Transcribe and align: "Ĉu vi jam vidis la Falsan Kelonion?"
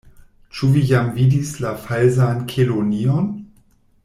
"Ĉu 0.59 0.69
vi 0.77 0.81
jam 0.91 1.11
vidis 1.19 1.51
la 1.65 1.75
Falsan 1.85 2.43
Kelonion?" 2.55 3.31